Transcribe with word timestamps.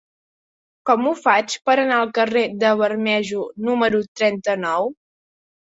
Com 0.89 1.09
ho 1.09 1.11
faig 1.25 1.57
per 1.69 1.75
anar 1.83 1.99
al 2.05 2.09
carrer 2.17 2.45
de 2.65 2.71
Bermejo 2.81 3.47
número 3.69 4.03
trenta-nou? 4.23 4.91